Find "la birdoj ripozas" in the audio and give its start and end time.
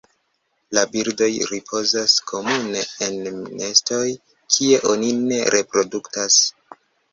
0.77-2.15